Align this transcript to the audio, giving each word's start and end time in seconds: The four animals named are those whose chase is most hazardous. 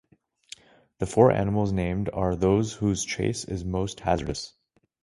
The 0.97 1.05
four 1.05 1.29
animals 1.31 1.71
named 1.71 2.09
are 2.11 2.35
those 2.35 2.73
whose 2.73 3.05
chase 3.05 3.45
is 3.45 3.63
most 3.63 3.99
hazardous. 3.99 4.55